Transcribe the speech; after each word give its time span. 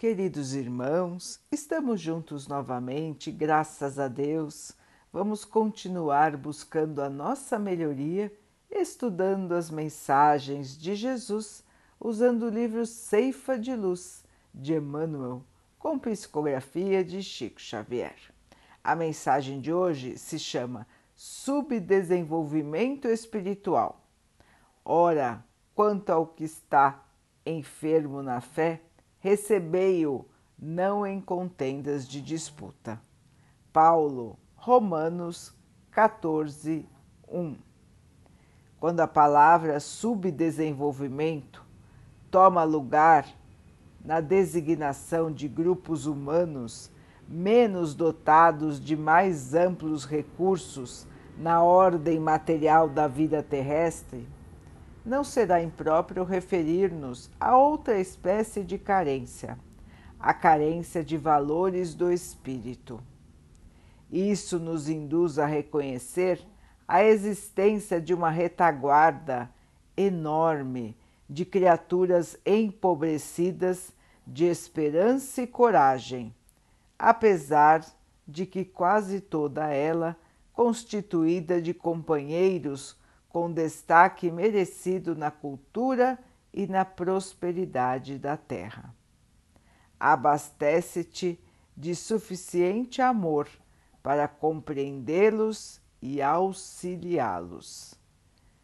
Queridos 0.00 0.54
irmãos, 0.54 1.38
estamos 1.52 2.00
juntos 2.00 2.48
novamente, 2.48 3.30
graças 3.30 3.98
a 3.98 4.08
Deus. 4.08 4.72
Vamos 5.12 5.44
continuar 5.44 6.38
buscando 6.38 7.02
a 7.02 7.10
nossa 7.10 7.58
melhoria, 7.58 8.32
estudando 8.70 9.52
as 9.52 9.70
mensagens 9.70 10.74
de 10.74 10.94
Jesus, 10.94 11.62
usando 12.00 12.44
o 12.44 12.48
livro 12.48 12.86
Ceifa 12.86 13.58
de 13.58 13.76
Luz 13.76 14.24
de 14.54 14.72
Emmanuel, 14.72 15.44
com 15.78 15.98
psicografia 15.98 17.04
de 17.04 17.22
Chico 17.22 17.60
Xavier. 17.60 18.16
A 18.82 18.96
mensagem 18.96 19.60
de 19.60 19.70
hoje 19.70 20.16
se 20.16 20.38
chama 20.38 20.86
Subdesenvolvimento 21.14 23.06
Espiritual. 23.06 24.02
Ora, 24.82 25.44
quanto 25.74 26.08
ao 26.08 26.26
que 26.26 26.44
está 26.44 27.04
enfermo 27.44 28.22
na 28.22 28.40
fé, 28.40 28.80
recebei-o 29.20 30.26
não 30.58 31.06
em 31.06 31.20
contendas 31.20 32.08
de 32.08 32.20
disputa. 32.20 33.00
Paulo, 33.72 34.38
Romanos 34.56 35.54
14, 35.90 36.86
1. 37.28 37.56
Quando 38.78 39.00
a 39.00 39.06
palavra 39.06 39.78
subdesenvolvimento 39.78 41.64
toma 42.30 42.64
lugar 42.64 43.26
na 44.04 44.20
designação 44.20 45.30
de 45.30 45.46
grupos 45.46 46.06
humanos 46.06 46.90
menos 47.28 47.94
dotados 47.94 48.80
de 48.80 48.96
mais 48.96 49.54
amplos 49.54 50.04
recursos 50.04 51.06
na 51.38 51.62
ordem 51.62 52.18
material 52.18 52.88
da 52.88 53.06
vida 53.06 53.42
terrestre, 53.42 54.26
não 55.04 55.24
será 55.24 55.62
impróprio 55.62 56.24
referir-nos 56.24 57.30
a 57.40 57.56
outra 57.56 57.98
espécie 57.98 58.62
de 58.62 58.78
carência, 58.78 59.58
a 60.18 60.34
carência 60.34 61.02
de 61.02 61.16
valores 61.16 61.94
do 61.94 62.12
espírito. 62.12 63.00
Isso 64.10 64.58
nos 64.58 64.88
induz 64.88 65.38
a 65.38 65.46
reconhecer 65.46 66.40
a 66.86 67.04
existência 67.04 68.00
de 68.00 68.12
uma 68.12 68.30
retaguarda 68.30 69.50
enorme 69.96 70.96
de 71.28 71.44
criaturas 71.44 72.36
empobrecidas 72.44 73.92
de 74.26 74.44
esperança 74.44 75.42
e 75.42 75.46
coragem, 75.46 76.34
apesar 76.98 77.84
de 78.26 78.44
que 78.44 78.64
quase 78.64 79.20
toda 79.20 79.68
ela 79.68 80.16
constituída 80.52 81.62
de 81.62 81.72
companheiros 81.72 82.99
com 83.30 83.50
destaque 83.50 84.30
merecido 84.30 85.14
na 85.14 85.30
cultura 85.30 86.18
e 86.52 86.66
na 86.66 86.84
prosperidade 86.84 88.18
da 88.18 88.36
terra. 88.36 88.92
Abastece-te 89.98 91.40
de 91.76 91.94
suficiente 91.94 93.00
amor 93.00 93.48
para 94.02 94.26
compreendê-los 94.26 95.80
e 96.02 96.20
auxiliá-los. 96.20 97.94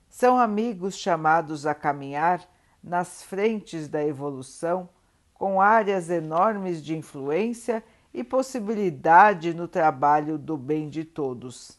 São 0.08 0.36
amigos 0.36 0.96
chamados 0.96 1.64
a 1.64 1.74
caminhar 1.74 2.46
nas 2.82 3.22
frentes 3.22 3.86
da 3.86 4.04
evolução 4.04 4.88
com 5.32 5.60
áreas 5.60 6.10
enormes 6.10 6.82
de 6.82 6.96
influência 6.96 7.84
e 8.12 8.24
possibilidade 8.24 9.54
no 9.54 9.68
trabalho 9.68 10.36
do 10.38 10.56
bem 10.56 10.88
de 10.88 11.04
todos 11.04 11.78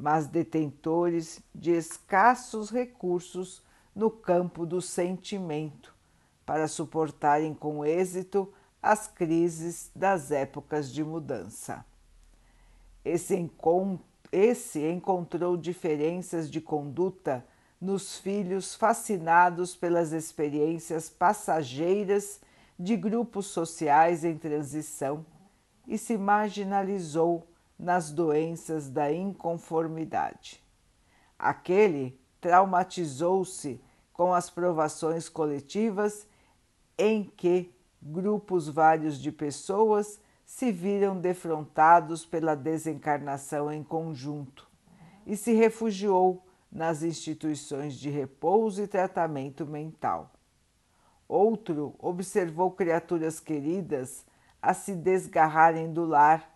mas 0.00 0.26
detentores 0.26 1.40
de 1.54 1.72
escassos 1.72 2.70
recursos 2.70 3.62
no 3.94 4.10
campo 4.10 4.64
do 4.64 4.80
sentimento, 4.80 5.94
para 6.46 6.66
suportarem 6.66 7.52
com 7.52 7.84
êxito 7.84 8.50
as 8.82 9.06
crises 9.06 9.90
das 9.94 10.30
épocas 10.30 10.90
de 10.90 11.04
mudança. 11.04 11.84
Esse, 13.04 13.36
encont 13.36 14.00
esse 14.32 14.80
encontrou 14.86 15.56
diferenças 15.56 16.50
de 16.50 16.60
conduta 16.60 17.44
nos 17.80 18.16
filhos 18.16 18.74
fascinados 18.74 19.74
pelas 19.74 20.12
experiências 20.12 21.10
passageiras 21.10 22.40
de 22.78 22.96
grupos 22.96 23.46
sociais 23.46 24.24
em 24.24 24.38
transição 24.38 25.26
e 25.86 25.98
se 25.98 26.16
marginalizou 26.16 27.49
nas 27.80 28.10
doenças 28.10 28.90
da 28.90 29.10
inconformidade. 29.10 30.62
Aquele 31.38 32.20
traumatizou-se 32.38 33.80
com 34.12 34.34
as 34.34 34.50
provações 34.50 35.30
coletivas 35.30 36.28
em 36.98 37.24
que 37.24 37.74
grupos 38.02 38.68
vários 38.68 39.18
de 39.18 39.32
pessoas 39.32 40.20
se 40.44 40.70
viram 40.70 41.18
defrontados 41.18 42.26
pela 42.26 42.54
desencarnação 42.54 43.72
em 43.72 43.82
conjunto 43.82 44.68
e 45.26 45.34
se 45.34 45.54
refugiou 45.54 46.44
nas 46.70 47.02
instituições 47.02 47.94
de 47.94 48.10
repouso 48.10 48.82
e 48.82 48.86
tratamento 48.86 49.64
mental. 49.64 50.30
Outro 51.26 51.94
observou 51.98 52.72
criaturas 52.72 53.40
queridas 53.40 54.26
a 54.60 54.74
se 54.74 54.94
desgarrarem 54.94 55.90
do 55.90 56.04
lar 56.04 56.49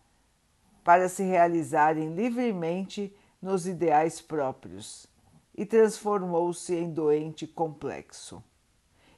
para 0.84 1.08
se 1.08 1.22
realizarem 1.22 2.14
livremente 2.14 3.16
nos 3.40 3.66
ideais 3.66 4.20
próprios 4.20 5.06
e 5.54 5.64
transformou-se 5.64 6.74
em 6.74 6.92
doente 6.92 7.46
complexo. 7.46 8.44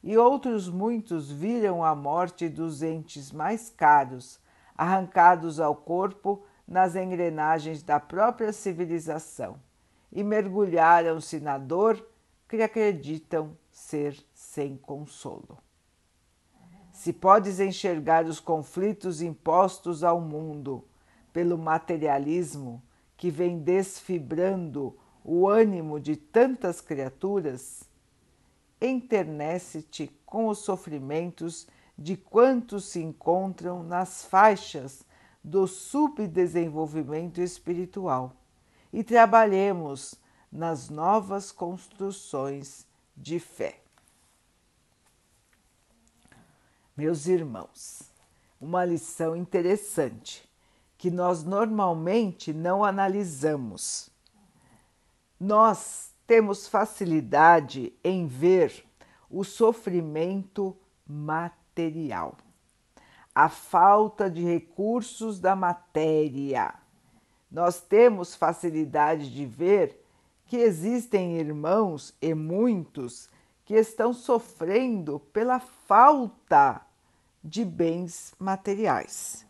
E 0.02 0.16
outros 0.16 0.68
muitos 0.68 1.30
viram 1.30 1.82
a 1.82 1.94
morte 1.94 2.48
dos 2.48 2.82
entes 2.82 3.32
mais 3.32 3.68
caros, 3.68 4.38
arrancados 4.76 5.58
ao 5.58 5.74
corpo 5.74 6.44
nas 6.68 6.94
engrenagens 6.94 7.82
da 7.82 7.98
própria 7.98 8.52
civilização, 8.52 9.56
e 10.12 10.22
mergulharam-se 10.22 11.40
na 11.40 11.58
dor 11.58 12.06
que 12.48 12.62
acreditam 12.62 13.56
ser 13.70 14.16
sem 14.32 14.76
consolo. 14.76 15.58
Se 16.92 17.12
podes 17.12 17.60
enxergar 17.60 18.24
os 18.24 18.40
conflitos 18.40 19.20
impostos 19.20 20.04
ao 20.04 20.20
mundo, 20.20 20.84
pelo 21.36 21.58
materialismo 21.58 22.82
que 23.14 23.30
vem 23.30 23.58
desfibrando 23.58 24.96
o 25.22 25.46
ânimo 25.46 26.00
de 26.00 26.16
tantas 26.16 26.80
criaturas, 26.80 27.84
enternece-te 28.80 30.10
com 30.24 30.48
os 30.48 30.60
sofrimentos 30.60 31.68
de 31.98 32.16
quantos 32.16 32.86
se 32.86 33.02
encontram 33.02 33.82
nas 33.82 34.24
faixas 34.24 35.04
do 35.44 35.66
subdesenvolvimento 35.66 37.42
espiritual 37.42 38.32
e 38.90 39.04
trabalhemos 39.04 40.14
nas 40.50 40.88
novas 40.88 41.52
construções 41.52 42.86
de 43.14 43.38
fé. 43.38 43.82
Meus 46.96 47.26
irmãos, 47.26 48.10
uma 48.58 48.86
lição 48.86 49.36
interessante 49.36 50.45
que 50.98 51.10
nós 51.10 51.44
normalmente 51.44 52.52
não 52.52 52.84
analisamos. 52.84 54.10
Nós 55.38 56.12
temos 56.26 56.66
facilidade 56.66 57.92
em 58.02 58.26
ver 58.26 58.84
o 59.30 59.44
sofrimento 59.44 60.76
material, 61.06 62.36
a 63.34 63.48
falta 63.48 64.30
de 64.30 64.42
recursos 64.42 65.38
da 65.38 65.54
matéria. 65.54 66.74
Nós 67.50 67.80
temos 67.80 68.34
facilidade 68.34 69.32
de 69.32 69.44
ver 69.44 70.02
que 70.46 70.56
existem 70.56 71.36
irmãos 71.38 72.14
e 72.20 72.34
muitos 72.34 73.28
que 73.64 73.74
estão 73.74 74.12
sofrendo 74.12 75.20
pela 75.32 75.60
falta 75.60 76.80
de 77.42 77.64
bens 77.64 78.34
materiais 78.38 79.45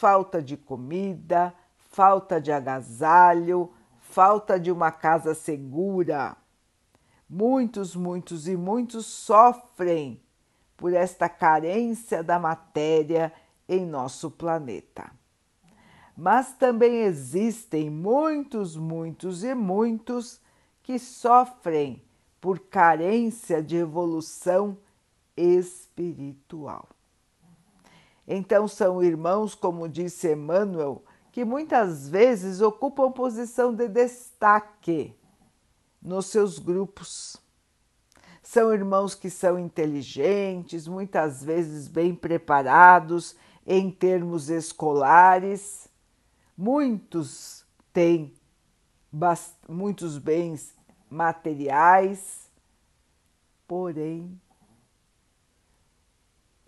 falta 0.00 0.42
de 0.42 0.56
comida, 0.56 1.52
falta 1.90 2.40
de 2.40 2.50
agasalho, 2.50 3.70
falta 4.00 4.58
de 4.58 4.72
uma 4.72 4.90
casa 4.90 5.34
segura. 5.34 6.38
Muitos, 7.28 7.94
muitos 7.94 8.48
e 8.48 8.56
muitos 8.56 9.04
sofrem 9.04 10.18
por 10.74 10.94
esta 10.94 11.28
carência 11.28 12.22
da 12.22 12.38
matéria 12.38 13.30
em 13.68 13.84
nosso 13.84 14.30
planeta. 14.30 15.12
Mas 16.16 16.54
também 16.54 17.02
existem 17.02 17.90
muitos, 17.90 18.76
muitos 18.76 19.44
e 19.44 19.54
muitos 19.54 20.40
que 20.82 20.98
sofrem 20.98 22.02
por 22.40 22.58
carência 22.58 23.62
de 23.62 23.76
evolução 23.76 24.78
espiritual. 25.36 26.88
Então, 28.26 28.68
são 28.68 29.02
irmãos, 29.02 29.54
como 29.54 29.88
disse 29.88 30.32
Emmanuel, 30.32 31.02
que 31.32 31.44
muitas 31.44 32.08
vezes 32.08 32.60
ocupam 32.60 33.10
posição 33.10 33.74
de 33.74 33.88
destaque 33.88 35.14
nos 36.02 36.26
seus 36.26 36.58
grupos. 36.58 37.36
São 38.42 38.72
irmãos 38.72 39.14
que 39.14 39.30
são 39.30 39.58
inteligentes, 39.58 40.88
muitas 40.88 41.44
vezes 41.44 41.86
bem 41.86 42.14
preparados 42.14 43.36
em 43.66 43.90
termos 43.90 44.50
escolares. 44.50 45.88
Muitos 46.56 47.64
têm 47.92 48.34
muitos 49.68 50.18
bens 50.18 50.74
materiais, 51.08 52.50
porém, 53.66 54.40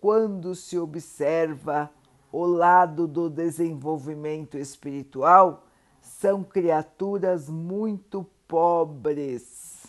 quando 0.03 0.53
se 0.53 0.77
observa 0.77 1.89
o 2.29 2.45
lado 2.45 3.07
do 3.07 3.29
desenvolvimento 3.29 4.57
espiritual, 4.57 5.65
são 6.01 6.43
criaturas 6.43 7.47
muito 7.47 8.29
pobres 8.45 9.85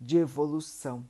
de 0.00 0.18
evolução. 0.18 1.04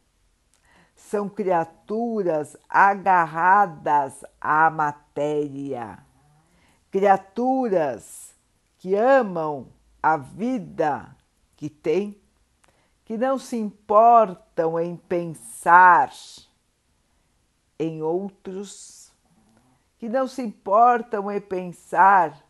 São 0.95 1.31
criaturas 1.31 2.59
agarradas 2.69 4.23
à 4.39 4.69
matéria, 4.69 6.01
criaturas 6.91 8.35
que 8.77 8.95
amam 8.95 9.69
a 10.03 10.19
vida 10.19 11.17
que 11.57 11.71
têm, 11.71 12.21
que 13.03 13.17
não 13.17 13.39
se 13.39 13.57
importam 13.57 14.79
em 14.79 14.95
pensar 14.95 16.11
em 17.81 18.03
outros 18.03 19.11
que 19.99 20.07
não 20.07 20.29
se 20.29 20.43
importam 20.43 21.31
em 21.31 21.41
pensar 21.41 22.47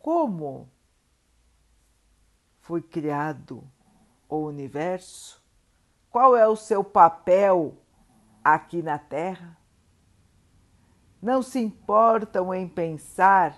como 0.00 0.66
foi 2.62 2.80
criado 2.80 3.62
o 4.26 4.38
universo, 4.38 5.42
qual 6.10 6.34
é 6.34 6.48
o 6.48 6.56
seu 6.56 6.82
papel 6.82 7.76
aqui 8.42 8.82
na 8.82 8.98
Terra, 8.98 9.54
não 11.20 11.42
se 11.42 11.58
importam 11.58 12.54
em 12.54 12.66
pensar 12.66 13.54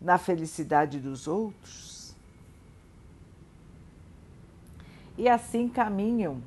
na 0.00 0.18
felicidade 0.18 0.98
dos 0.98 1.28
outros. 1.28 2.16
E 5.16 5.28
assim 5.28 5.68
caminham 5.68 6.42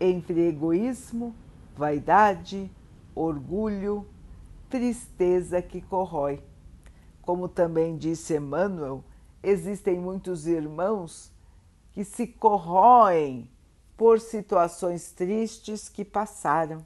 entre 0.00 0.48
egoísmo, 0.48 1.34
vaidade, 1.76 2.70
orgulho, 3.14 4.06
tristeza 4.68 5.60
que 5.60 5.80
corrói. 5.80 6.42
Como 7.22 7.48
também 7.48 7.96
disse 7.96 8.36
Emmanuel, 8.36 9.04
existem 9.42 9.98
muitos 9.98 10.46
irmãos 10.46 11.32
que 11.92 12.04
se 12.04 12.26
corroem 12.26 13.50
por 13.96 14.20
situações 14.20 15.12
tristes 15.12 15.88
que 15.88 16.04
passaram. 16.04 16.84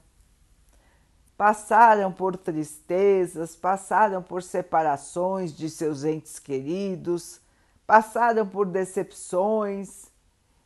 Passaram 1.35 2.11
por 2.11 2.37
tristezas, 2.37 3.55
passaram 3.55 4.21
por 4.21 4.43
separações 4.43 5.51
de 5.55 5.69
seus 5.69 6.03
entes 6.03 6.37
queridos, 6.37 7.41
passaram 7.87 8.45
por 8.47 8.65
decepções 8.65 10.11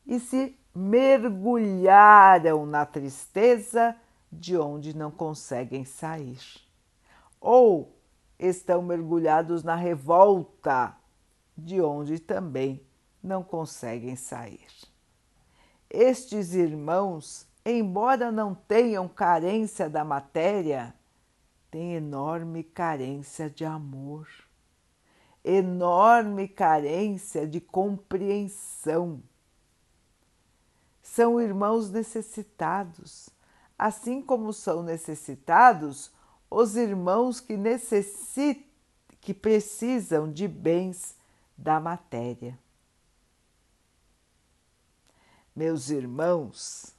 e 0.06 0.20
se 0.20 0.58
mergulharam 0.76 2.66
na 2.66 2.86
tristeza 2.86 3.96
de 4.40 4.58
onde 4.58 4.96
não 4.96 5.12
conseguem 5.12 5.86
sair. 5.86 6.40
Ou 7.40 7.96
estão 8.38 8.82
mergulhados 8.82 9.64
na 9.64 9.76
revolta, 9.76 10.96
de 11.58 11.82
onde 11.82 12.20
também 12.20 12.82
não 13.22 13.44
conseguem 13.44 14.16
sair. 14.16 14.68
Estes 15.90 16.54
irmãos, 16.54 17.48
embora 17.66 18.32
não 18.32 18.56
tenham 18.56 19.08
carência 19.08 19.90
da 19.90 20.04
matéria, 20.04 20.94
têm 21.70 21.94
enorme 21.94 22.64
carência 22.64 23.50
de 23.50 23.64
amor, 23.64 24.28
enorme 25.44 26.48
carência 26.48 27.48
de 27.48 27.62
compreensão. 27.62 29.22
São 31.02 31.40
irmãos 31.40 31.92
necessitados 31.92 33.33
assim 33.84 34.22
como 34.22 34.54
são 34.54 34.82
necessitados 34.82 36.10
os 36.50 36.78
irmãos 36.78 37.42
que 37.42 37.58
necessitam, 37.58 38.64
que 39.20 39.34
precisam 39.34 40.32
de 40.32 40.48
bens 40.48 41.18
da 41.58 41.82
matéria. 41.82 42.58
Meus 45.54 45.90
irmãos, 45.90 46.96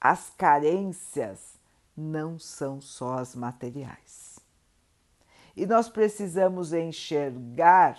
as 0.00 0.30
carências 0.38 1.54
não 1.96 2.38
são 2.38 2.80
só 2.80 3.14
as 3.14 3.34
materiais. 3.34 4.38
E 5.56 5.66
nós 5.66 5.88
precisamos 5.88 6.72
enxergar 6.72 7.98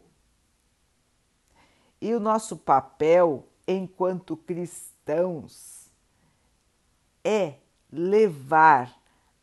E 2.00 2.14
o 2.14 2.20
nosso 2.20 2.56
papel 2.58 3.48
enquanto 3.68 4.36
cristãos 4.36 5.90
é 7.24 7.56
levar 7.92 8.96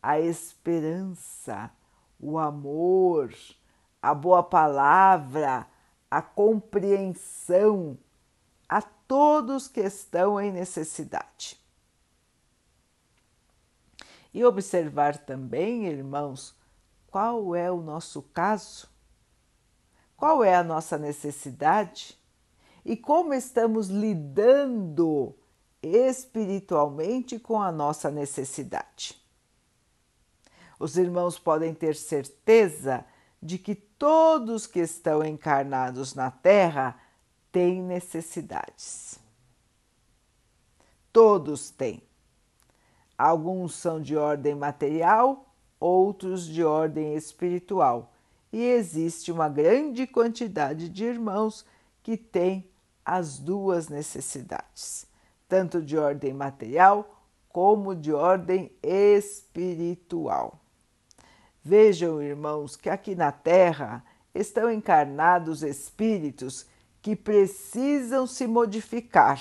a 0.02 0.20
esperança, 0.20 1.70
o 2.19 2.38
amor, 2.38 3.34
a 4.00 4.14
boa 4.14 4.43
palavra, 4.43 5.67
a 6.10 6.22
compreensão 6.22 7.99
a 8.69 8.82
todos 8.82 9.69
que 9.69 9.81
estão 9.81 10.40
em 10.40 10.52
necessidade. 10.52 11.58
E 14.32 14.44
observar 14.44 15.16
também, 15.19 15.87
irmãos, 15.87 16.55
qual 17.10 17.56
é 17.56 17.70
o 17.70 17.81
nosso 17.81 18.22
caso, 18.22 18.88
qual 20.16 20.44
é 20.44 20.55
a 20.55 20.64
nossa 20.64 20.99
necessidade 20.99 22.19
e 22.84 22.96
como 22.96 23.32
estamos 23.32 23.88
lidando 23.88 25.34
espiritualmente 25.82 27.38
com 27.38 27.60
a 27.60 27.70
nossa 27.70 28.10
necessidade. 28.10 29.20
Os 30.79 30.96
irmãos 30.96 31.38
podem 31.38 31.74
ter 31.74 31.94
certeza 31.94 33.05
de 33.42 33.58
que 33.58 33.74
todos 33.74 34.66
que 34.66 34.80
estão 34.80 35.24
encarnados 35.24 36.14
na 36.14 36.30
Terra 36.30 37.00
têm 37.52 37.82
necessidades. 37.82 39.18
Todos 41.12 41.70
têm. 41.70 42.02
Alguns 43.16 43.74
são 43.74 44.00
de 44.00 44.16
ordem 44.16 44.54
material, 44.54 45.52
outros 45.80 46.46
de 46.46 46.62
ordem 46.64 47.14
espiritual. 47.14 48.12
E 48.52 48.62
existe 48.62 49.32
uma 49.32 49.48
grande 49.48 50.06
quantidade 50.06 50.88
de 50.88 51.04
irmãos 51.04 51.64
que 52.02 52.16
têm 52.16 52.70
as 53.04 53.38
duas 53.38 53.88
necessidades, 53.88 55.06
tanto 55.48 55.82
de 55.82 55.96
ordem 55.96 56.32
material 56.32 57.24
como 57.48 57.94
de 57.94 58.12
ordem 58.12 58.70
espiritual. 58.82 60.60
Vejam, 61.69 62.22
irmãos, 62.22 62.77
que 62.77 62.89
aqui 62.89 63.15
na 63.15 63.31
Terra 63.31 64.03
estão 64.34 64.72
encarnados 64.72 65.63
espíritos 65.63 66.67
que 67.03 67.15
precisam 67.15 68.27
se 68.27 68.46
modificar, 68.46 69.39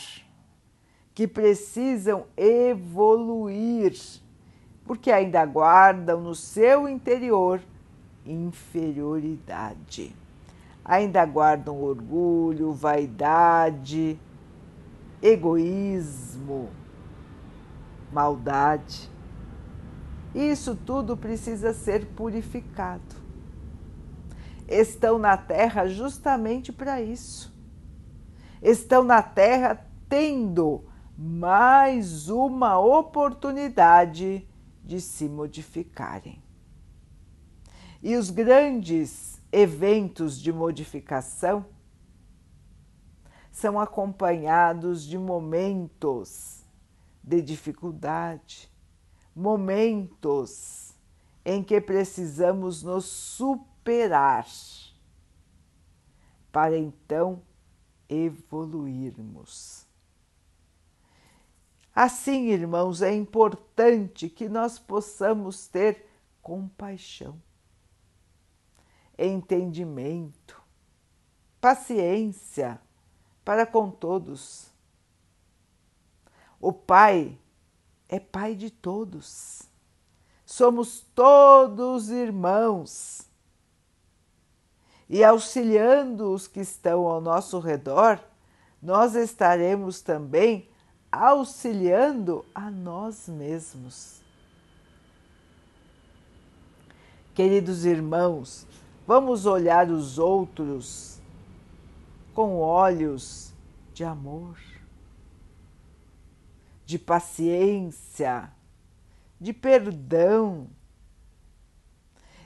que 1.16 1.26
precisam 1.26 2.26
evoluir, 2.36 3.98
porque 4.84 5.10
ainda 5.10 5.46
guardam 5.46 6.20
no 6.20 6.36
seu 6.36 6.90
interior 6.90 7.62
inferioridade. 8.26 10.14
Ainda 10.84 11.26
guardam 11.26 11.82
orgulho, 11.82 12.74
vaidade, 12.74 14.20
egoísmo, 15.22 16.70
maldade. 18.12 19.10
Isso 20.34 20.76
tudo 20.76 21.16
precisa 21.16 21.74
ser 21.74 22.06
purificado. 22.08 23.16
Estão 24.68 25.18
na 25.18 25.38
Terra 25.38 25.88
justamente 25.88 26.72
para 26.72 27.02
isso. 27.02 27.54
Estão 28.62 29.04
na 29.04 29.22
Terra 29.22 29.88
tendo 30.10 30.84
mais 31.18 32.30
uma 32.30 32.78
oportunidade 32.80 34.48
de 34.84 35.02
se 35.02 35.28
modificarem. 35.28 36.42
E 38.04 38.16
os 38.16 38.30
grandes 38.30 39.42
eventos 39.52 40.40
de 40.40 40.54
modificação 40.54 41.66
são 43.52 43.80
acompanhados 43.80 45.04
de 45.04 45.18
momentos 45.18 46.64
de 47.24 47.42
dificuldade, 47.42 48.72
momentos 49.38 50.96
em 51.46 51.64
que 51.64 51.80
precisamos 51.80 52.82
nos 52.82 53.06
superar 53.06 54.48
para 56.52 56.76
então 56.76 57.44
evoluirmos. 58.10 59.86
Assim, 61.94 62.48
irmãos, 62.48 63.04
é 63.04 63.14
importante 63.14 64.28
que 64.28 64.50
nós 64.50 64.80
possamos 64.80 65.68
ter 65.68 66.10
compaixão, 66.42 67.40
entendimento, 69.18 70.60
paciência 71.62 72.82
para 73.46 73.68
com 73.68 73.92
todos. 73.92 74.72
O 76.60 76.74
Pai 76.74 77.38
é 78.10 78.20
Pai 78.20 78.56
de 78.56 78.70
todos. 78.70 79.64
Somos 80.46 81.02
todos 81.14 82.10
irmãos. 82.10 83.28
E 85.10 85.24
auxiliando 85.24 86.34
os 86.34 86.48
que 86.48 86.60
estão 86.60 87.08
ao 87.08 87.22
nosso 87.22 87.60
redor, 87.60 88.20
nós 88.82 89.16
estaremos 89.16 90.02
também 90.02 90.70
auxiliando 91.12 92.46
a 92.54 92.70
nós 92.70 93.28
mesmos. 93.28 94.22
Queridos 97.34 97.86
irmãos, 97.86 98.66
vamos 99.06 99.46
olhar 99.46 99.90
os 99.90 100.18
outros 100.18 101.20
com 102.34 102.58
olhos 102.60 103.54
de 103.94 104.04
amor, 104.04 104.58
de 106.88 106.98
paciência, 106.98 108.50
de 109.42 109.52
perdão. 109.52 110.70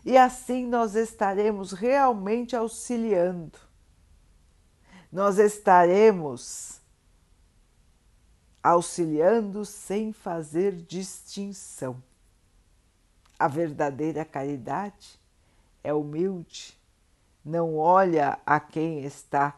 E 0.03 0.17
assim 0.17 0.65
nós 0.65 0.95
estaremos 0.95 1.73
realmente 1.73 2.55
auxiliando. 2.55 3.59
Nós 5.11 5.37
estaremos 5.37 6.81
auxiliando 8.63 9.63
sem 9.63 10.11
fazer 10.11 10.75
distinção. 10.75 12.01
A 13.37 13.47
verdadeira 13.47 14.25
caridade 14.25 15.19
é 15.83 15.93
humilde, 15.93 16.75
não 17.45 17.77
olha 17.77 18.39
a 18.43 18.59
quem 18.59 19.03
está 19.03 19.55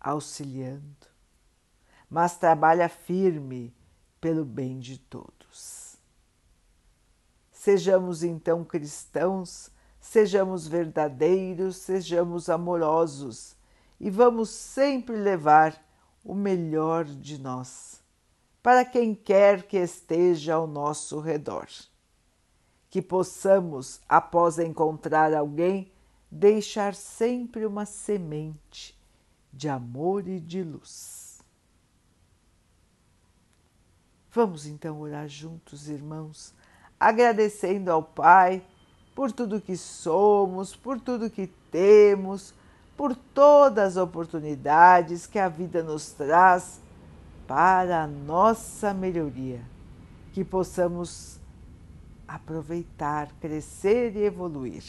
auxiliando, 0.00 1.06
mas 2.08 2.38
trabalha 2.38 2.88
firme 2.88 3.74
pelo 4.22 4.42
bem 4.42 4.78
de 4.78 4.98
todos. 4.98 5.98
Sejamos 7.50 8.22
então 8.22 8.64
cristãos, 8.64 9.70
sejamos 10.00 10.66
verdadeiros, 10.66 11.76
sejamos 11.76 12.48
amorosos 12.48 13.54
e 14.00 14.08
vamos 14.08 14.48
sempre 14.48 15.14
levar 15.16 15.78
o 16.24 16.34
melhor 16.34 17.04
de 17.04 17.38
nós 17.38 18.00
para 18.62 18.82
quem 18.82 19.14
quer 19.14 19.64
que 19.64 19.76
esteja 19.76 20.54
ao 20.54 20.66
nosso 20.66 21.20
redor 21.20 21.68
que 22.92 23.00
possamos, 23.00 24.02
após 24.06 24.58
encontrar 24.58 25.32
alguém, 25.32 25.90
deixar 26.30 26.94
sempre 26.94 27.64
uma 27.64 27.86
semente 27.86 28.94
de 29.50 29.66
amor 29.66 30.28
e 30.28 30.38
de 30.38 30.62
luz. 30.62 31.21
Vamos 34.34 34.64
então 34.64 34.98
orar 34.98 35.28
juntos, 35.28 35.90
irmãos, 35.90 36.54
agradecendo 36.98 37.92
ao 37.92 38.02
Pai 38.02 38.62
por 39.14 39.30
tudo 39.30 39.60
que 39.60 39.76
somos, 39.76 40.74
por 40.74 40.98
tudo 40.98 41.28
que 41.28 41.48
temos, 41.70 42.54
por 42.96 43.14
todas 43.14 43.98
as 43.98 44.02
oportunidades 44.02 45.26
que 45.26 45.38
a 45.38 45.50
vida 45.50 45.82
nos 45.82 46.12
traz 46.12 46.80
para 47.46 48.04
a 48.04 48.06
nossa 48.06 48.94
melhoria, 48.94 49.60
que 50.32 50.42
possamos 50.42 51.38
aproveitar, 52.26 53.30
crescer 53.38 54.16
e 54.16 54.24
evoluir. 54.24 54.82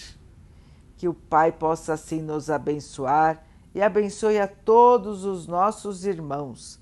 Que 0.96 1.10
o 1.10 1.14
Pai 1.14 1.52
possa 1.52 1.96
assim 1.96 2.22
nos 2.22 2.50
abençoar 2.50 3.44
e 3.76 3.82
abençoe 3.82 4.40
a 4.40 4.48
todos 4.48 5.26
os 5.26 5.48
nossos 5.48 6.06
irmãos. 6.06 6.82